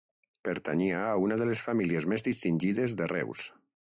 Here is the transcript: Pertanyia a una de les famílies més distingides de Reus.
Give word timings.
Pertanyia 0.47 1.01
a 1.09 1.19
una 1.25 1.37
de 1.41 1.47
les 1.51 1.61
famílies 1.67 2.09
més 2.13 2.27
distingides 2.31 2.99
de 3.03 3.13
Reus. 3.15 3.45